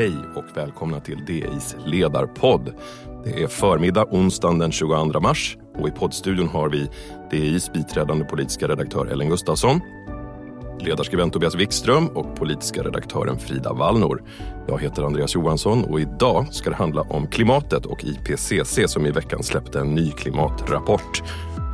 [0.00, 2.74] Hej och välkomna till DIs ledarpodd.
[3.24, 6.90] Det är förmiddag onsdagen den 22 mars och i poddstudion har vi
[7.30, 9.80] DIs biträdande politiska redaktör Ellen Gustafsson,
[10.78, 14.22] ledarskribent Tobias Wikström och politiska redaktören Frida Wallnor.
[14.68, 19.10] Jag heter Andreas Johansson och idag ska det handla om klimatet och IPCC som i
[19.10, 21.22] veckan släppte en ny klimatrapport.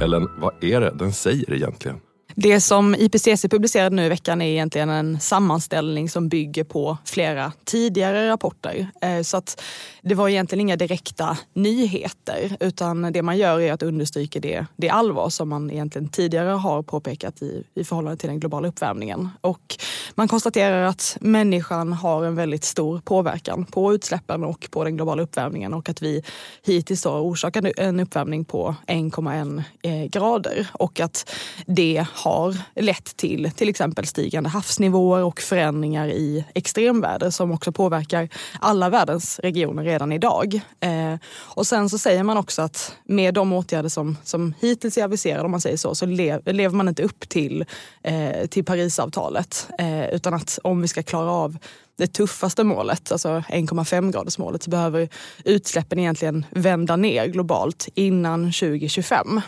[0.03, 2.01] Ellen, vad är det den säger egentligen?
[2.39, 7.53] Det som IPCC publicerade nu i veckan är egentligen en sammanställning som bygger på flera
[7.65, 8.87] tidigare rapporter.
[9.01, 9.63] Eh, så att
[10.03, 14.89] det var egentligen inga direkta nyheter utan det man gör är att understryka det, det
[14.89, 19.29] allvar som man egentligen tidigare har påpekat i, i förhållande till den globala uppvärmningen.
[19.41, 19.77] Och
[20.15, 25.23] man konstaterar att människan har en väldigt stor påverkan på utsläppen och på den globala
[25.23, 26.23] uppvärmningen och att vi
[26.63, 31.31] hittills har orsakat en uppvärmning på 1,1 eh, grader och att
[31.67, 38.29] det har lett till till exempel stigande havsnivåer och förändringar i extremväder som också påverkar
[38.61, 40.61] alla världens regioner redan idag.
[40.81, 45.05] Eh, och sen så säger man också att med de åtgärder som, som hittills är
[45.05, 47.65] aviserade, om man säger så, så lev, lever man inte upp till,
[48.03, 49.69] eh, till Parisavtalet.
[49.79, 51.57] Eh, utan att om vi ska klara av
[51.99, 55.09] det tuffaste målet, alltså 1,5-gradersmålet, så behöver
[55.45, 59.41] utsläppen egentligen vända ner globalt innan 2025.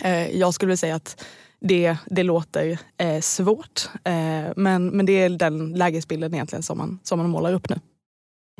[0.00, 1.24] Eh, jag skulle vilja säga att
[1.62, 6.98] det, det låter eh, svårt, eh, men, men det är den lägesbilden egentligen som man,
[7.02, 7.76] som man målar upp nu.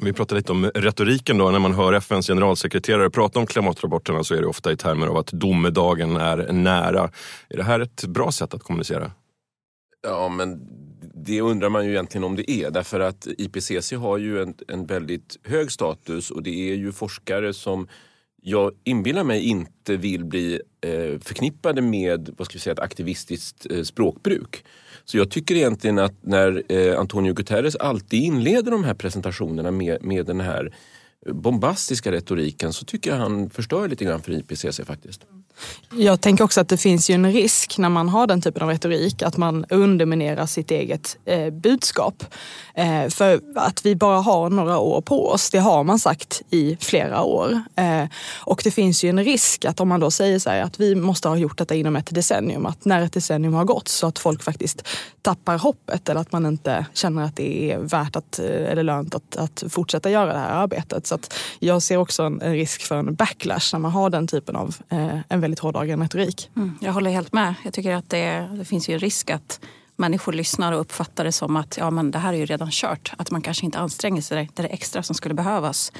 [0.03, 1.50] Vi pratar lite om retoriken då.
[1.50, 5.17] När man hör FNs generalsekreterare prata om klimatrapporterna så är det ofta i termer av
[5.17, 7.11] att domedagen är nära.
[7.48, 9.11] Är det här ett bra sätt att kommunicera?
[10.03, 10.61] Ja, men
[11.14, 12.70] det undrar man ju egentligen om det är.
[12.70, 17.55] Därför att IPCC har ju en, en väldigt hög status och det är ju forskare
[17.55, 17.89] som
[18.44, 23.66] jag inbillar mig inte vill bli eh, förknippade med vad ska vi säga, ett aktivistiskt
[23.70, 24.64] eh, språkbruk.
[25.04, 30.02] Så jag tycker egentligen att när eh, Antonio Guterres alltid inleder de här presentationerna med,
[30.05, 30.74] med den här
[31.27, 35.27] bombastiska retoriken så tycker jag han förstör lite grann för IPCC faktiskt.
[35.95, 38.68] Jag tänker också att det finns ju en risk när man har den typen av
[38.68, 42.24] retorik att man underminerar sitt eget eh, budskap.
[42.74, 46.77] Eh, för att vi bara har några år på oss, det har man sagt i
[46.80, 47.62] flera år.
[47.77, 48.05] Eh,
[48.39, 50.95] och det finns ju en risk att om man då säger så här att vi
[50.95, 54.18] måste ha gjort detta inom ett decennium, att när ett decennium har gått så att
[54.18, 54.89] folk faktiskt
[55.23, 59.14] tappar hoppet eller att man inte känner att det är värt att, eh, eller lönt
[59.14, 61.06] att, att fortsätta göra det här arbetet.
[61.06, 64.27] Så att jag ser också en, en risk för en backlash när man har den
[64.27, 66.51] typen av eh, en väldigt hårdragen retorik.
[66.57, 67.55] Mm, jag håller helt med.
[67.64, 69.61] Jag tycker att det, det finns ju en risk att
[69.96, 73.13] människor lyssnar och uppfattar det som att ja, men det här är ju redan kört.
[73.18, 75.92] Att man kanske inte anstränger sig det, det extra som skulle behövas.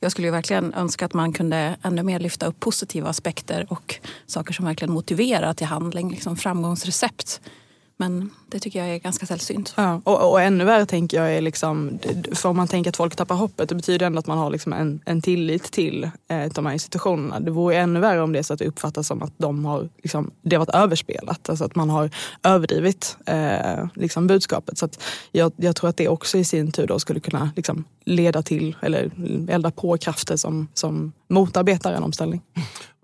[0.00, 3.94] Jag skulle ju verkligen önska att man kunde ännu mer lyfta upp positiva aspekter och
[4.26, 7.40] saker som verkligen motiverar till handling, liksom framgångsrecept.
[8.00, 9.74] Men det tycker jag är ganska sällsynt.
[9.76, 11.98] Ja, och, och ännu värre tänker jag är liksom,
[12.32, 14.72] för om man tänker att folk tappar hoppet, det betyder ändå att man har liksom
[14.72, 17.40] en, en tillit till eh, de här institutionerna.
[17.40, 19.88] Det vore ännu värre om det är så att det uppfattas som att de har,
[20.02, 21.48] liksom, det har varit överspelat.
[21.48, 22.10] Alltså att man har
[22.42, 24.78] överdrivit eh, liksom budskapet.
[24.78, 27.84] Så att jag, jag, tror att det också i sin tur då skulle kunna liksom,
[28.04, 29.10] leda till, eller
[29.48, 32.42] elda på krafter som, som motarbetar en omställning.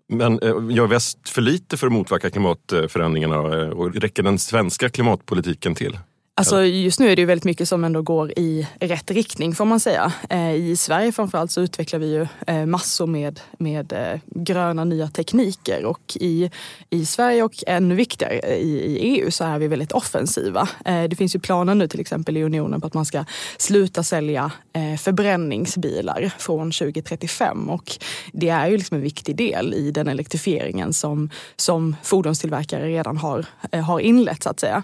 [0.08, 4.88] Men eh, gör väst för lite för att motverka klimatförändringarna eh, och räcker den svenska
[4.88, 5.98] klimatpolitiken till?
[6.36, 9.64] Alltså just nu är det ju väldigt mycket som ändå går i rätt riktning får
[9.64, 10.12] man säga.
[10.30, 15.08] Eh, I Sverige framförallt så utvecklar vi ju eh, massor med, med eh, gröna nya
[15.08, 16.50] tekniker och i,
[16.90, 20.68] i Sverige och ännu viktigare i, i EU så är vi väldigt offensiva.
[20.84, 23.24] Det finns ju planer nu till exempel i unionen på att man ska
[23.58, 24.50] sluta sälja
[24.98, 27.92] förbränningsbilar från 2035 och
[28.32, 33.46] det är ju liksom en viktig del i den elektrifieringen som, som fordonstillverkare redan har,
[33.86, 34.82] har inlett så att säga.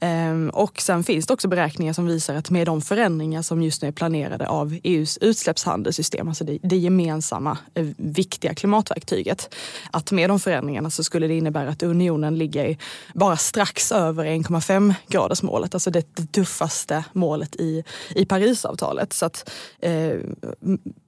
[0.00, 3.82] Ehm, och sen finns det också beräkningar som visar att med de förändringar som just
[3.82, 9.54] nu är planerade av EUs utsläppshandelssystem, alltså det, det gemensamma eh, viktiga klimatverktyget,
[9.90, 12.76] att med de förändringarna så skulle det innebära att unionen ligger
[13.14, 17.84] bara strax över 1,5 graders målet, alltså det, det tuffaste målet i,
[18.14, 19.12] i Parisavtalet.
[19.12, 19.50] Så att,
[19.80, 20.14] eh,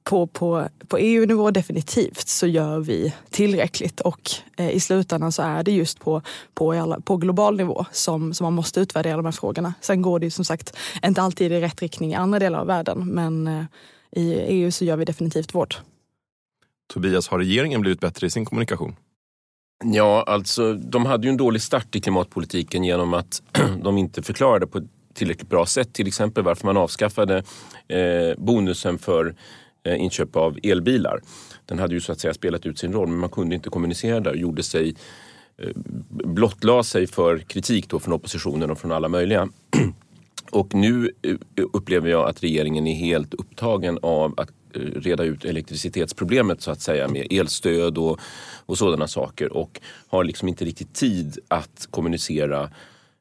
[0.04, 5.62] på, på, på EU-nivå definitivt så gör vi tillräckligt och eh, i slutändan så är
[5.62, 6.22] det just på,
[6.54, 9.75] på, alla, på global nivå som, som man måste utvärdera de här frågorna.
[9.81, 12.66] Sen går det ju som sagt inte alltid i rätt riktning i andra delar av
[12.66, 13.64] världen men eh,
[14.16, 15.81] i EU så gör vi definitivt vårt.
[16.93, 18.96] Tobias, har regeringen blivit bättre i sin kommunikation?
[19.84, 23.43] Ja, alltså de hade ju en dålig start i klimatpolitiken genom att
[23.82, 24.84] de inte förklarade på ett
[25.14, 27.43] tillräckligt bra sätt till exempel varför man avskaffade
[27.88, 29.34] eh, bonusen för
[29.84, 31.20] Eh, inköp av elbilar.
[31.67, 34.20] Den hade ju så att säga spelat ut sin roll men man kunde inte kommunicera
[34.20, 34.94] där och gjorde sig
[35.58, 35.70] eh,
[36.08, 39.49] blottlade sig för kritik då från oppositionen och från alla möjliga.
[40.50, 41.37] Och nu eh,
[41.73, 44.50] upplever jag att regeringen är helt upptagen av att
[44.94, 48.20] reda ut elektricitetsproblemet så att säga med elstöd och,
[48.67, 52.70] och sådana saker och har liksom inte riktigt tid att kommunicera eh,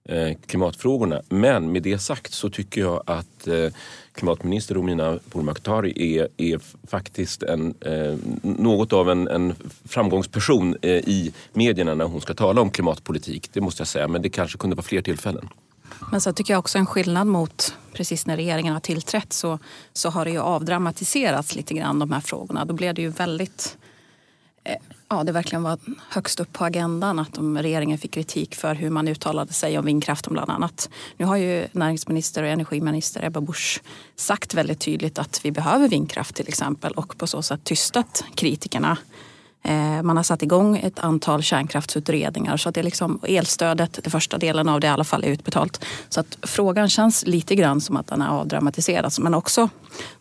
[0.09, 1.21] Eh, klimatfrågorna.
[1.29, 3.69] Men med det sagt så tycker jag att eh,
[4.13, 9.53] klimatminister Romina Pourmokhtari är, är faktiskt en, eh, något av en, en
[9.85, 13.49] framgångsperson i medierna när hon ska tala om klimatpolitik.
[13.53, 15.49] Det måste jag säga, men det kanske kunde vara fler tillfällen.
[16.11, 19.59] Men så tycker jag också en skillnad mot precis när regeringen har tillträtt så,
[19.93, 22.65] så har det ju avdramatiserats lite grann de här frågorna.
[22.65, 23.77] Då blev det ju väldigt
[24.63, 24.75] Eh,
[25.09, 25.79] ja, det verkligen var
[26.09, 29.85] högst upp på agendan att de, regeringen fick kritik för hur man uttalade sig om
[29.85, 30.89] vindkraften bland annat.
[31.17, 33.81] Nu har ju näringsminister och energiminister Ebba Busch
[34.15, 38.97] sagt väldigt tydligt att vi behöver vindkraft till exempel och på så sätt tystat kritikerna.
[39.63, 44.11] Eh, man har satt igång ett antal kärnkraftsutredningar så att det är liksom elstödet, den
[44.11, 45.85] första delen av det i alla fall, är utbetalt.
[46.09, 49.19] Så att frågan känns lite grann som att den är avdramatiserats.
[49.19, 49.69] Men också,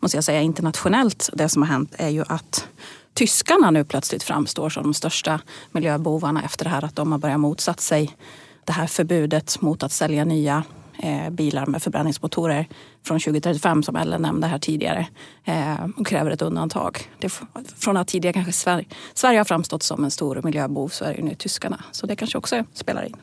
[0.01, 2.67] måste jag säga, internationellt, det som har hänt är ju att
[3.15, 5.41] tyskarna nu plötsligt framstår som de största
[5.73, 8.17] miljöbovarna efter det här att de har börjat motsatt sig
[8.65, 10.65] det här förbudet mot att sälja nya
[11.03, 12.67] eh, bilar med förbränningsmotorer
[13.07, 15.07] från 2035 som Ellen nämnde här tidigare
[15.45, 16.99] eh, och kräver ett undantag.
[17.19, 17.41] Det,
[17.79, 21.23] från att tidigare kanske Sverige, Sverige har framstått som en stor miljöbov så är det
[21.23, 21.85] nu tyskarna.
[21.93, 23.17] Så det kanske också spelar in.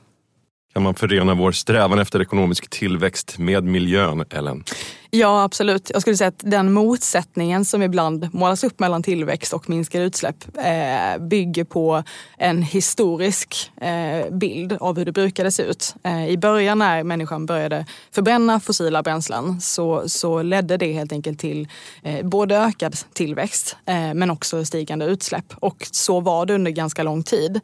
[0.74, 4.64] Kan man förena vår strävan efter ekonomisk tillväxt med miljön, Ellen?
[5.12, 5.92] Ja, absolut.
[5.94, 10.58] Jag skulle säga att den motsättningen som ibland målas upp mellan tillväxt och minskade utsläpp
[10.58, 12.04] eh, bygger på
[12.38, 15.96] en historisk eh, bild av hur det brukade se ut.
[16.04, 21.40] Eh, I början när människan började förbränna fossila bränslen så, så ledde det helt enkelt
[21.40, 21.68] till
[22.04, 25.54] eh, både ökad tillväxt eh, men också stigande utsläpp.
[25.60, 27.60] Och så var det under ganska lång tid.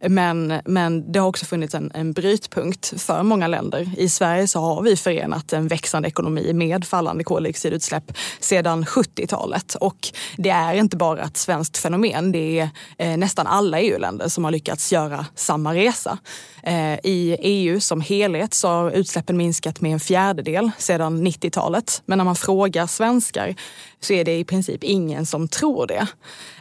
[0.00, 3.90] Men, men det har också funnits en, en brytpunkt för många länder.
[3.96, 9.74] I Sverige så har vi förenat en växande ekonomi med fallande koldioxidutsläpp sedan 70-talet.
[9.74, 12.32] Och det är inte bara ett svenskt fenomen.
[12.32, 16.18] Det är eh, nästan alla EU-länder som har lyckats göra samma resa.
[16.62, 22.02] Eh, I EU som helhet så har utsläppen minskat med en fjärdedel sedan 90-talet.
[22.06, 23.54] Men när man frågar svenskar
[24.00, 26.06] så är det i princip ingen som tror det.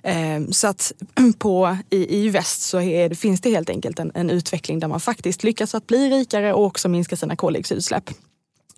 [0.03, 0.91] Eh, så att
[1.37, 4.99] på, i, i väst så är, finns det helt enkelt en, en utveckling där man
[4.99, 8.09] faktiskt lyckas att bli rikare och också minska sina koldioxidutsläpp.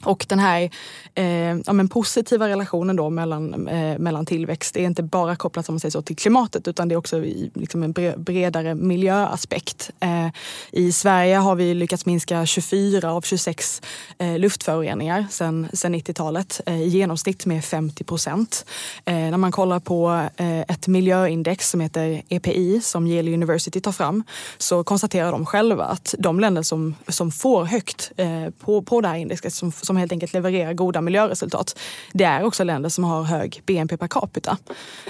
[0.03, 0.69] Och den här
[1.15, 1.25] eh,
[1.65, 5.79] ja, men positiva relationen då mellan, eh, mellan tillväxt är inte bara kopplat som man
[5.79, 9.91] säger så, till klimatet utan det är också i, liksom en bredare miljöaspekt.
[9.99, 10.27] Eh,
[10.71, 13.81] I Sverige har vi lyckats minska 24 av 26
[14.17, 18.65] eh, luftföroreningar sedan 90-talet, eh, i genomsnitt med 50 procent.
[19.05, 23.91] Eh, när man kollar på eh, ett miljöindex som heter EPI som Yale University tar
[23.91, 24.23] fram
[24.57, 29.07] så konstaterar de själva att de länder som, som får högt eh, på, på det
[29.07, 31.79] här indexet, som, som helt enkelt levererar goda miljöresultat.
[32.13, 34.57] Det är också länder som har hög BNP per capita.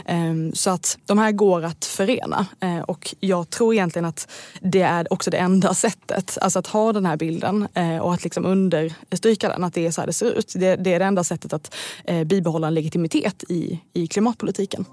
[0.06, 2.46] Ehm, så att de här går att förena.
[2.60, 4.32] Eh, och jag tror egentligen att
[4.62, 6.38] det är också det enda sättet.
[6.42, 9.92] Alltså att ha den här bilden eh, och att liksom understryka den, att det är
[9.92, 10.54] så här det ser ut.
[10.56, 14.86] Det, är det enda sättet att eh, bibehålla en legitimitet i, i klimatpolitiken.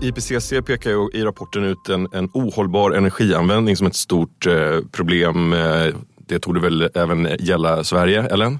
[0.00, 5.52] IPCC pekar ju i rapporten ut en, en ohållbar energianvändning som ett stort eh, problem.
[5.52, 5.94] Eh,
[6.26, 8.58] det tog det väl även gälla Sverige, Ellen?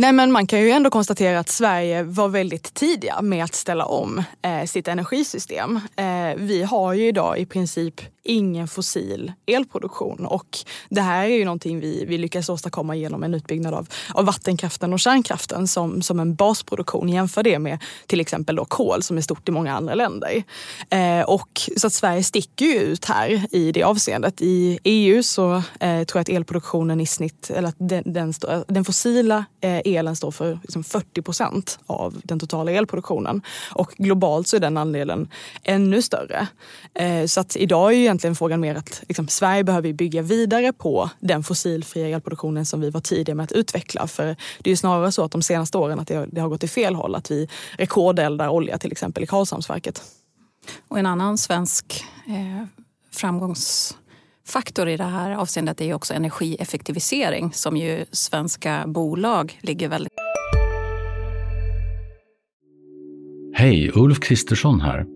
[0.00, 3.84] Nej men man kan ju ändå konstatera att Sverige var väldigt tidiga med att ställa
[3.84, 5.80] om eh, sitt energisystem.
[5.96, 7.94] Eh, vi har ju idag i princip
[8.26, 10.26] ingen fossil elproduktion.
[10.26, 14.24] Och det här är ju någonting vi, vi lyckas åstadkomma genom en utbyggnad av, av
[14.24, 17.08] vattenkraften och kärnkraften som, som en basproduktion.
[17.08, 20.42] Jämför det med till exempel då kol som är stort i många andra länder.
[20.90, 24.34] Eh, och så att Sverige sticker ju ut här i det avseendet.
[24.38, 28.64] I EU så eh, tror jag att elproduktionen i snitt, eller att den, den, stå,
[28.68, 33.42] den fossila eh, elen står för liksom 40 procent av den totala elproduktionen.
[33.72, 35.28] Och globalt så är den andelen
[35.62, 36.46] ännu större.
[36.94, 40.72] Eh, så att idag är ju egentligen frågan mer att liksom, Sverige behöver bygga vidare
[40.72, 44.06] på den fossilfria elproduktionen som vi var tidiga med att utveckla.
[44.06, 44.24] För
[44.58, 46.68] det är ju snarare så att de senaste åren att det, det har gått i
[46.68, 47.14] fel håll.
[47.14, 50.02] Att vi rekordeldar olja till exempel i Karlshamnsverket.
[50.88, 52.66] Och en annan svensk eh,
[53.12, 60.12] framgångsfaktor i det här avseendet är också energieffektivisering som ju svenska bolag ligger väldigt...
[63.54, 65.15] Hej, Ulf Kristersson här.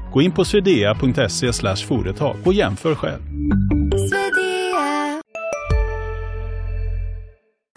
[0.13, 3.21] Gå in på swedea.se företag och jämför själv.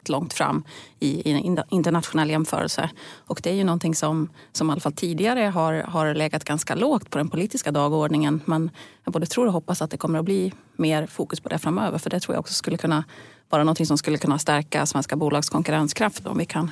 [0.08, 0.64] långt fram
[1.00, 2.90] i, i internationell jämförelse.
[3.26, 6.74] Och det är ju någonting som, som i alla fall tidigare har, har legat ganska
[6.74, 8.40] lågt på den politiska dagordningen.
[8.44, 8.70] Men
[9.04, 11.98] jag både tror och hoppas att det kommer att bli mer fokus på det framöver.
[11.98, 13.04] För det tror jag också skulle kunna
[13.50, 16.70] vara någonting som skulle kunna stärka svenska bolags konkurrenskraft om vi kan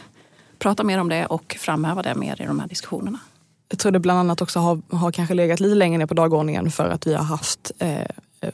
[0.59, 3.19] prata mer om det och framhäva det mer i de här diskussionerna.
[3.73, 6.71] Jag tror det bland annat också har, har kanske legat lite längre ner på dagordningen
[6.71, 8.07] för att vi har haft eh,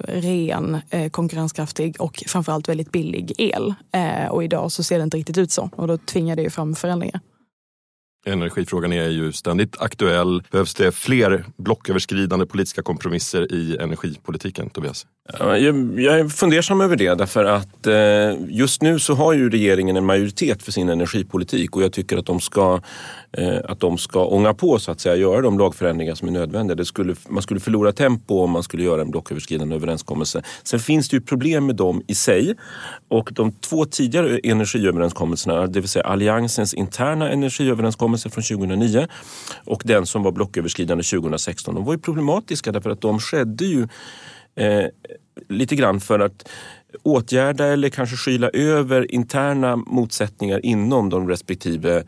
[0.09, 3.75] ren, eh, konkurrenskraftig och framförallt väldigt billig el.
[3.93, 6.51] Eh, och idag så ser det inte riktigt ut så och då tvingar det ju
[6.51, 7.21] fram förändringar.
[8.27, 10.43] Energifrågan är ju ständigt aktuell.
[10.51, 15.07] Behövs det fler blocköverskridande politiska kompromisser i energipolitiken, Tobias?
[15.39, 17.95] Jag, jag är fundersam över det därför att eh,
[18.49, 22.27] just nu så har ju regeringen en majoritet för sin energipolitik och jag tycker att
[22.27, 22.81] de ska,
[23.33, 26.75] eh, att de ska ånga på så att säga, göra de lagförändringar som är nödvändiga.
[26.75, 30.43] Det skulle, man skulle förlora tempo om man skulle göra en blocköverskridande överenskommelse.
[30.63, 32.55] Sen finns det ju problem med dem i sig
[33.09, 39.07] och de två tidigare energiöverenskommelserna, det vill säga Alliansens interna energiöverenskommelse från 2009
[39.65, 43.89] och den som var blocköverskridande 2016, de var ju problematiska därför att de skedde ju
[44.57, 44.87] eh,
[45.49, 46.49] lite grann för att
[47.03, 52.05] åtgärda eller kanske skyla över interna motsättningar inom de respektive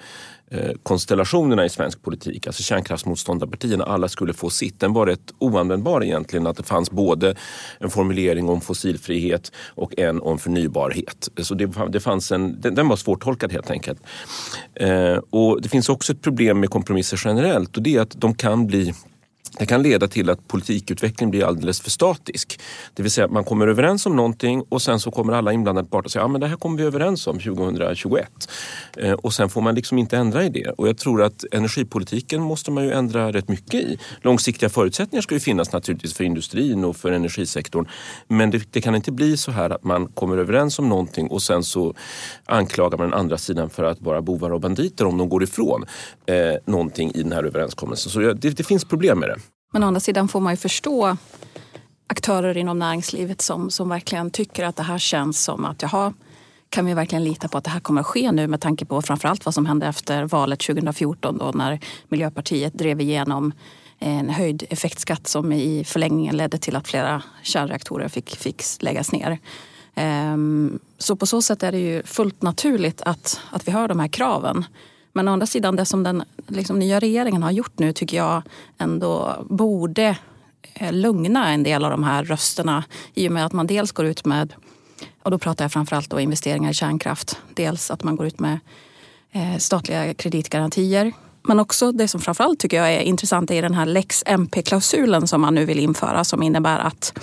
[0.53, 2.47] Eh, konstellationerna i svensk politik.
[2.47, 4.81] Alltså kärnkraftsmotståndarpartierna, alla skulle få sitt.
[4.81, 7.35] Den var rätt oanvändbar egentligen att det fanns både
[7.79, 11.29] en formulering om fossilfrihet och en om förnybarhet.
[11.43, 14.01] Så det, det fanns en, den, var svårtolkad helt enkelt.
[14.75, 18.35] Eh, och det finns också ett problem med kompromisser generellt och det är att de
[18.35, 18.95] kan bli
[19.59, 22.61] det kan leda till att politikutvecklingen blir alldeles för statisk.
[22.95, 25.89] Det vill säga att man kommer överens om någonting och sen så kommer alla inblandade
[25.89, 28.29] parter säga att ja, det här kommer vi överens om 2021.
[28.97, 30.71] Eh, och sen får man liksom inte ändra i det.
[30.71, 33.99] Och jag tror att energipolitiken måste man ju ändra rätt mycket i.
[34.23, 37.89] Långsiktiga förutsättningar ska ju finnas naturligtvis för industrin och för energisektorn.
[38.29, 41.43] Men det, det kan inte bli så här att man kommer överens om någonting och
[41.43, 41.95] sen så
[42.45, 45.85] anklagar man den andra sidan för att vara bovar och banditer om de går ifrån
[46.27, 48.13] eh, någonting i den här överenskommelsen.
[48.13, 49.40] Så det, det finns problem med det.
[49.71, 51.17] Men å andra sidan får man ju förstå
[52.07, 56.13] aktörer inom näringslivet som, som verkligen tycker att det här känns som att jaha,
[56.69, 59.03] kan vi verkligen lita på att det här kommer att ske nu med tanke på
[59.03, 63.53] framförallt vad som hände efter valet 2014 då när Miljöpartiet drev igenom
[63.99, 69.39] en höjd effektskatt som i förlängningen ledde till att flera kärnreaktorer fick, fick läggas ner.
[69.95, 74.01] Ehm, så på så sätt är det ju fullt naturligt att, att vi hör de
[74.01, 74.65] här kraven.
[75.13, 78.43] Men å andra sidan, det som den liksom, nya regeringen har gjort nu tycker jag
[78.79, 80.17] ändå borde
[80.75, 84.07] eh, lugna en del av de här rösterna i och med att man dels går
[84.07, 84.55] ut med,
[85.23, 88.59] och då pratar jag framförallt om investeringar i kärnkraft, dels att man går ut med
[89.33, 91.13] eh, statliga kreditgarantier.
[91.43, 95.41] Men också det som framförallt tycker jag är intressant är den här lex MP-klausulen som
[95.41, 97.19] man nu vill införa som innebär att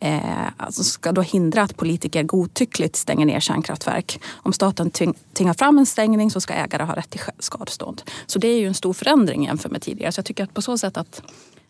[0.00, 4.20] eh, alltså ska då hindra att politiker godtyckligt stänger ner kärnkraftverk.
[4.32, 4.90] Om staten
[5.32, 8.02] tvingar fram en stängning så ska ägare ha rätt till skadestånd.
[8.26, 10.12] Så det är ju en stor förändring jämfört med tidigare.
[10.12, 11.22] Så jag tycker att på så sätt att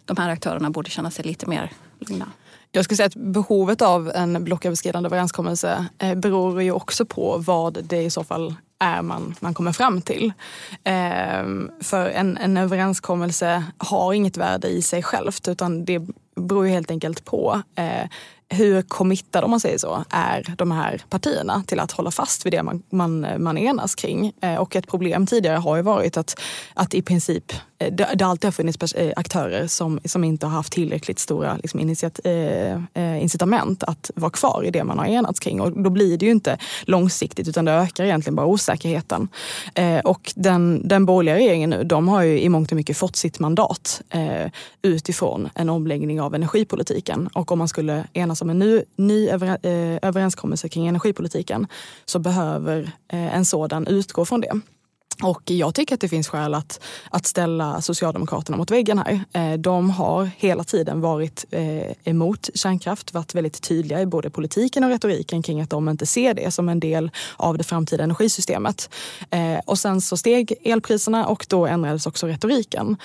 [0.04, 2.26] de här aktörerna borde känna sig lite mer lugna.
[2.72, 7.84] Jag skulle säga att behovet av en blocköverskridande överenskommelse eh, beror ju också på vad
[7.84, 10.32] det i så fall är man, man kommer fram till.
[10.84, 16.06] Ehm, för en, en överenskommelse har inget värde i sig självt utan det
[16.38, 18.08] beror ju helt enkelt på eh,
[18.50, 22.52] hur committade, om man säger så, är de här partierna till att hålla fast vid
[22.52, 24.32] det man, man, man enas kring.
[24.40, 26.40] Eh, och ett problem tidigare har ju varit att,
[26.74, 30.52] att i princip eh, det, det alltid har funnits eh, aktörer som, som inte har
[30.52, 35.40] haft tillräckligt stora liksom, initiat, eh, incitament att vara kvar i det man har enats
[35.40, 35.60] kring.
[35.60, 39.28] Och då blir det ju inte långsiktigt utan det ökar egentligen bara osäkerheten.
[39.74, 43.16] Eh, och den, den borgerliga regeringen nu, de har ju i mångt och mycket fått
[43.16, 44.50] sitt mandat eh,
[44.82, 47.28] utifrån en omläggning av energipolitiken.
[47.34, 51.66] Och om man skulle enas om en ny, ny över, eh, överenskommelse kring energipolitiken
[52.04, 52.80] så behöver
[53.12, 54.60] eh, en sådan utgå från det.
[55.22, 59.24] Och jag tycker att det finns skäl att, att ställa Socialdemokraterna mot väggen här.
[59.32, 64.84] Eh, de har hela tiden varit eh, emot kärnkraft, varit väldigt tydliga i både politiken
[64.84, 68.90] och retoriken kring att de inte ser det som en del av det framtida energisystemet.
[69.30, 72.96] Eh, och sen så steg elpriserna och då ändrades också retoriken.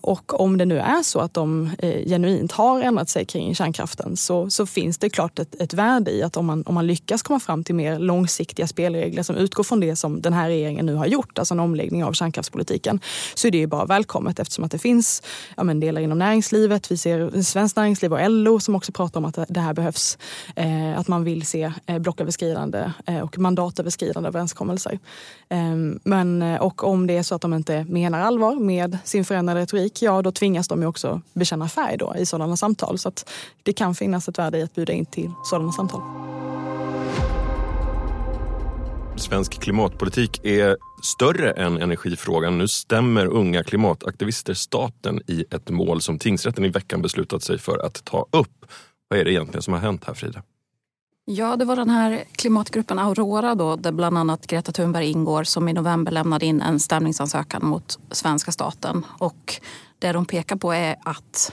[0.00, 1.70] Och om det nu är så att de
[2.06, 6.22] genuint har ändrat sig kring kärnkraften så, så finns det klart ett, ett värde i
[6.22, 9.80] att om man, om man lyckas komma fram till mer långsiktiga spelregler som utgår från
[9.80, 13.00] det som den här regeringen nu har gjort bort, alltså en omläggning av kärnkraftspolitiken,
[13.34, 15.22] så är det ju bara välkommet eftersom att det finns
[15.56, 16.90] ja, men delar inom näringslivet.
[16.90, 20.18] Vi ser Svenskt Näringsliv och LO som också pratar om att det här behövs.
[20.56, 24.98] Eh, att man vill se eh, blocköverskridande eh, och mandatöverskridande överenskommelser.
[25.48, 29.24] Ehm, men, eh, och om det är så att de inte menar allvar med sin
[29.24, 32.98] förändrade retorik, ja då tvingas de ju också bekänna färg då i sådana samtal.
[32.98, 33.30] Så att
[33.62, 36.37] det kan finnas ett värde i att bjuda in till sådana samtal.
[39.18, 42.58] Svensk klimatpolitik är större än energifrågan.
[42.58, 47.78] Nu stämmer unga klimataktivister staten i ett mål som tingsrätten i veckan beslutat sig för
[47.78, 48.66] att ta upp.
[49.08, 50.42] Vad är det egentligen som har hänt här Frida?
[51.24, 55.68] Ja, det var den här klimatgruppen Aurora då, där bland annat Greta Thunberg ingår som
[55.68, 59.06] i november lämnade in en stämningsansökan mot svenska staten.
[59.18, 59.60] Och
[59.98, 61.52] det de pekar på är att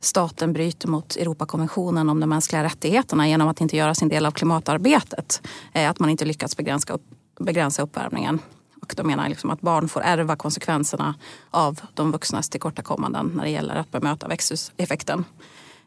[0.00, 4.30] staten bryter mot Europakonventionen om de mänskliga rättigheterna genom att inte göra sin del av
[4.30, 5.42] klimatarbetet.
[5.72, 7.02] Eh, att man inte lyckats begränsa, upp,
[7.40, 8.38] begränsa uppvärmningen.
[8.82, 11.14] Och de menar liksom att barn får ärva konsekvenserna
[11.50, 15.24] av de vuxnas tillkortakommanden när det gäller att bemöta växthuseffekten.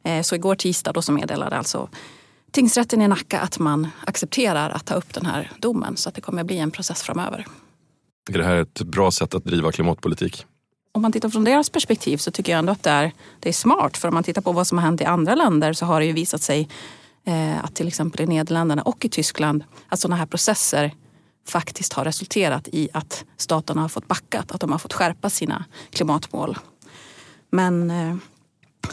[0.03, 1.89] Eh, så igår tisdag då så meddelade alltså
[2.51, 6.21] tingsrätten i Nacka att man accepterar att ta upp den här domen så att det
[6.21, 7.47] kommer att bli en process framöver.
[8.29, 10.45] Är det här ett bra sätt att driva klimatpolitik?
[10.91, 13.53] Om man tittar från deras perspektiv så tycker jag ändå att det är, det är
[13.53, 13.98] smart.
[13.98, 16.05] För om man tittar på vad som har hänt i andra länder så har det
[16.05, 16.69] ju visat sig
[17.25, 20.93] eh, att till exempel i Nederländerna och i Tyskland att sådana här processer
[21.48, 25.65] faktiskt har resulterat i att staterna har fått backat, att de har fått skärpa sina
[25.89, 26.57] klimatmål.
[27.50, 28.15] Men eh,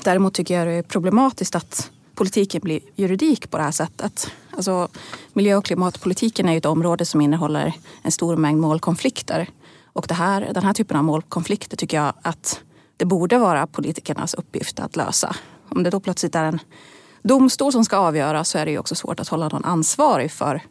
[0.04, 4.30] däremot tycker jag det är problematiskt att politiken blir juridik på det här sättet.
[4.50, 4.88] Alltså,
[5.32, 9.48] miljö och klimatpolitiken är ju ett område som innehåller en stor mängd målkonflikter.
[9.92, 12.60] Och det här, den här typen av målkonflikter tycker jag att
[12.96, 15.36] det borde vara politikernas uppgift att lösa.
[15.68, 16.58] Om det då plötsligt är en
[17.22, 20.62] domstol som ska avgöra så är det ju också svårt att hålla någon ansvarig för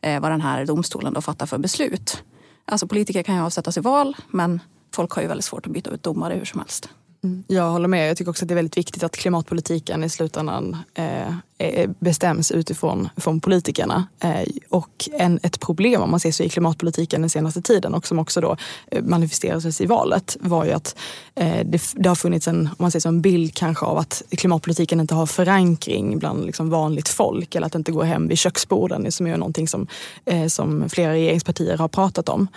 [0.00, 2.22] eh, vad den här domstolen då fattar för beslut.
[2.64, 4.60] Alltså politiker kan ju avsättas i val men
[4.94, 6.88] folk har ju väldigt svårt att byta ut domare hur som helst.
[7.24, 7.44] Mm.
[7.46, 8.10] Jag håller med.
[8.10, 12.50] Jag tycker också att det är väldigt viktigt att klimatpolitiken i slutändan eh, Eh, bestäms
[12.50, 14.06] utifrån från politikerna.
[14.20, 18.06] Eh, och en, ett problem om man ser så i klimatpolitiken den senaste tiden och
[18.06, 18.56] som också då
[18.90, 20.96] eh, manifesterades i valet var ju att
[21.64, 25.00] det, det, har funnits en, om man säger så, en bild kanske av att klimatpolitiken
[25.00, 29.12] inte har förankring bland liksom vanligt folk eller att det inte går hem vid köksborden
[29.12, 29.86] som är någonting som,
[30.48, 32.48] som flera regeringspartier har pratat om.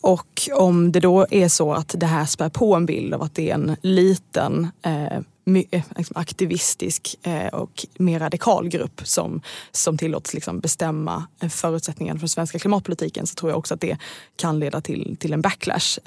[0.00, 3.34] Och om det då är så att det här spär på en bild av att
[3.34, 4.70] det är en liten
[5.46, 12.18] Eh, liksom aktivistisk eh, och mer radikal grupp som, som tillåts liksom bestämma eh, förutsättningarna
[12.18, 13.98] för den svenska klimatpolitiken så tror jag också att det
[14.36, 15.98] kan leda till, till en backlash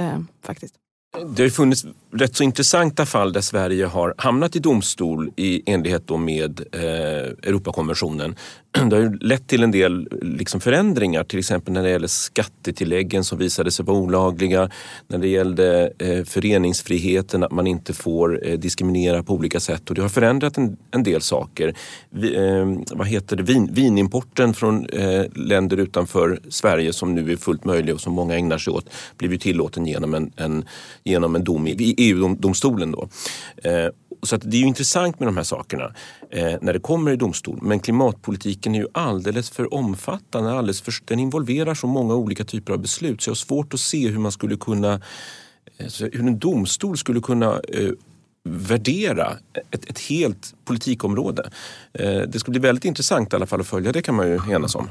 [0.43, 0.75] faktiskt.
[1.11, 6.09] Det har funnits rätt så intressanta fall där Sverige har hamnat i domstol i enlighet
[6.19, 8.35] med eh, Europakonventionen.
[8.89, 13.23] Det har ju lett till en del liksom förändringar, till exempel när det gäller skattetilläggen
[13.23, 14.69] som visade sig vara olagliga,
[15.07, 19.95] när det gällde eh, föreningsfriheten, att man inte får eh, diskriminera på olika sätt och
[19.95, 21.75] det har förändrat en, en del saker.
[22.09, 23.43] Vi, eh, vad heter det?
[23.43, 28.35] Vin, vinimporten från eh, länder utanför Sverige som nu är fullt möjlig och som många
[28.35, 30.65] ägnar sig åt, blev ju tillåten genom en, en
[31.09, 32.91] genom en dom i EU-domstolen.
[32.91, 33.09] Då.
[33.63, 33.89] Eh,
[34.23, 35.93] så att det är ju intressant med de här sakerna
[36.29, 37.59] eh, när det kommer i domstol.
[37.61, 40.51] Men klimatpolitiken är ju alldeles för omfattande.
[40.51, 43.79] Alldeles för, den involverar så många olika typer av beslut så jag har svårt att
[43.79, 44.93] se hur man skulle kunna
[45.77, 47.61] eh, hur en domstol skulle kunna
[48.43, 49.37] värdera
[49.71, 51.51] ett, ett helt politikområde.
[52.27, 54.75] Det ska bli väldigt intressant i alla fall att följa, det kan man ju enas
[54.75, 54.89] om.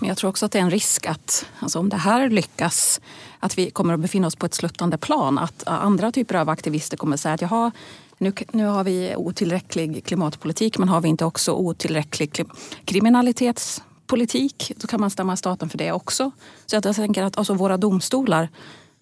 [0.00, 3.00] Men jag tror också att det är en risk att alltså om det här lyckas
[3.40, 5.38] att vi kommer att befinna oss på ett sluttande plan.
[5.38, 7.70] Att äh, andra typer av aktivister kommer att säga att jaha,
[8.18, 12.44] nu, nu har vi otillräcklig klimatpolitik men har vi inte också otillräcklig
[12.84, 14.72] kriminalitetspolitik?
[14.76, 16.30] Då kan man stämma staten för det också.
[16.66, 18.48] Så jag tänker att alltså våra domstolar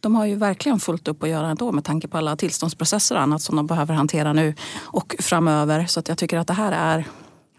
[0.00, 3.22] de har ju verkligen fullt upp att göra ändå med tanke på alla tillståndsprocesser och
[3.22, 5.86] annat som de behöver hantera nu och framöver.
[5.86, 7.04] Så att jag tycker att det här är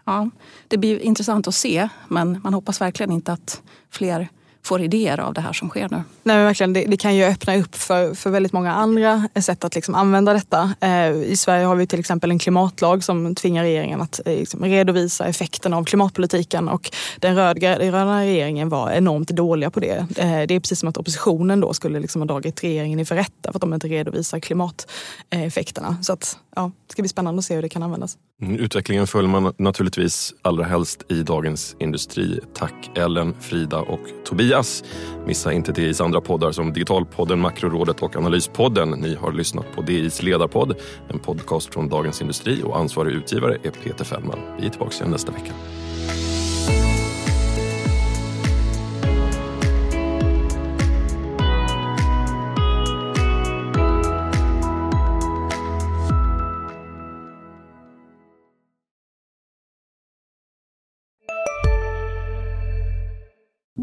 [0.08, 0.30] ja,
[0.68, 4.28] det blir intressant att se men man hoppas verkligen inte att fler
[4.68, 5.96] får idéer av det här som sker nu.
[6.22, 9.64] Nej, men verkligen, det, det, kan ju öppna upp för, för väldigt många andra sätt
[9.64, 10.74] att liksom använda detta.
[10.80, 14.64] Eh, I Sverige har vi till exempel en klimatlag som tvingar regeringen att eh, liksom
[14.64, 20.06] redovisa effekterna av klimatpolitiken och den rödgröna regeringen var enormt dåliga på det.
[20.16, 23.52] Eh, det är precis som att oppositionen då skulle liksom ha dragit regeringen inför rätta
[23.52, 25.96] för att de inte redovisar klimateffekterna.
[26.02, 28.18] Så att, ja, det ska bli spännande att se hur det kan användas.
[28.42, 32.40] Mm, utvecklingen följer man naturligtvis allra helst i Dagens Industri.
[32.54, 34.84] Tack Ellen, Frida och Tobias.
[35.26, 38.90] Missa inte DIs andra poddar som Digitalpodden, Makrorådet och Analyspodden.
[38.90, 40.76] Ni har lyssnat på DIs ledarpodd,
[41.08, 44.38] en podcast från Dagens Industri och ansvarig utgivare är Peter Fällman.
[44.60, 45.52] Vi är tillbaka igen nästa vecka.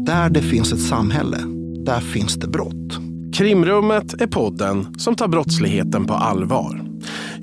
[0.06, 1.38] Där det finns ett samhälle,
[1.84, 2.98] där finns det brott.
[3.32, 6.85] Krimrummet är podden som tar brottsligheten på allvar.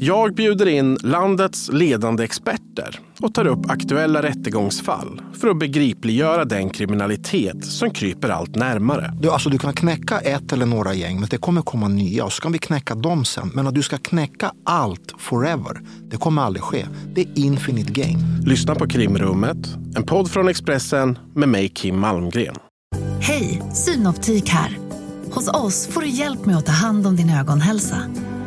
[0.05, 6.69] Jag bjuder in landets ledande experter och tar upp aktuella rättegångsfall för att begripliggöra den
[6.69, 9.13] kriminalitet som kryper allt närmare.
[9.21, 12.33] Du, alltså, du kan knäcka ett eller några gäng, men det kommer komma nya och
[12.33, 13.51] så kan vi knäcka dem sen.
[13.53, 16.87] Men att du ska knäcka allt forever, det kommer aldrig ske.
[17.15, 18.17] Det är infinite gain.
[18.45, 22.55] Lyssna på Krimrummet, en podd från Expressen med mig Kim Malmgren.
[23.19, 24.77] Hej, Synoptik här.
[25.31, 27.97] Hos oss får du hjälp med att ta hand om din ögonhälsa.